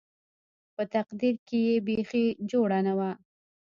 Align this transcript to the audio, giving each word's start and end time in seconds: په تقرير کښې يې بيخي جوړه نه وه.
په 0.75 0.83
تقرير 0.93 1.35
کښې 1.47 1.59
يې 1.67 1.75
بيخي 1.87 2.25
جوړه 2.51 2.79
نه 2.87 2.93
وه. 2.97 3.11